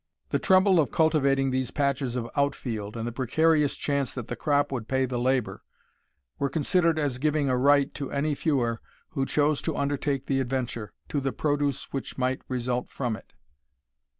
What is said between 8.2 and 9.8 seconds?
feuar, who chose to